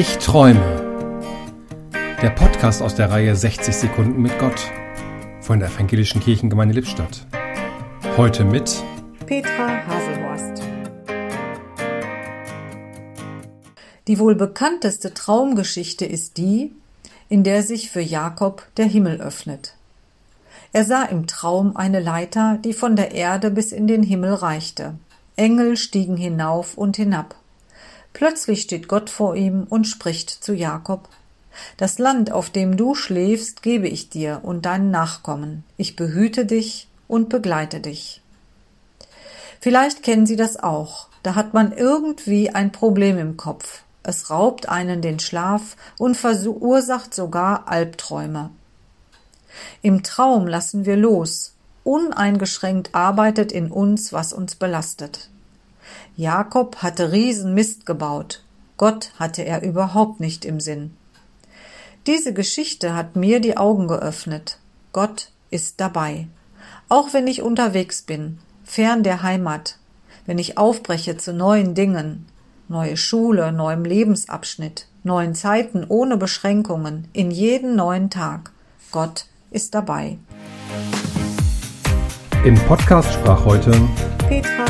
[0.00, 1.90] Ich träume.
[2.22, 4.70] Der Podcast aus der Reihe 60 Sekunden mit Gott
[5.40, 7.26] von der Evangelischen Kirchengemeinde Lippstadt.
[8.16, 8.80] Heute mit
[9.26, 10.62] Petra Haselhorst.
[14.06, 16.70] Die wohl bekannteste Traumgeschichte ist die,
[17.28, 19.74] in der sich für Jakob der Himmel öffnet.
[20.72, 24.94] Er sah im Traum eine Leiter, die von der Erde bis in den Himmel reichte.
[25.34, 27.34] Engel stiegen hinauf und hinab.
[28.12, 31.08] Plötzlich steht Gott vor ihm und spricht zu Jakob
[31.76, 35.64] Das Land, auf dem du schläfst, gebe ich dir und deinen Nachkommen.
[35.76, 38.22] Ich behüte dich und begleite dich.
[39.60, 41.08] Vielleicht kennen Sie das auch.
[41.22, 43.82] Da hat man irgendwie ein Problem im Kopf.
[44.02, 48.50] Es raubt einen den Schlaf und verursacht sogar Albträume.
[49.82, 51.54] Im Traum lassen wir los.
[51.84, 55.28] Uneingeschränkt arbeitet in uns, was uns belastet.
[56.18, 58.42] Jakob hatte Riesenmist gebaut.
[58.76, 60.96] Gott hatte er überhaupt nicht im Sinn.
[62.08, 64.58] Diese Geschichte hat mir die Augen geöffnet.
[64.92, 66.26] Gott ist dabei.
[66.88, 69.78] Auch wenn ich unterwegs bin, fern der Heimat,
[70.26, 72.26] wenn ich aufbreche zu neuen Dingen,
[72.66, 78.50] neue Schule, neuem Lebensabschnitt, neuen Zeiten ohne Beschränkungen, in jeden neuen Tag.
[78.90, 80.18] Gott ist dabei.
[82.44, 83.70] Im Podcast sprach heute
[84.28, 84.66] Petra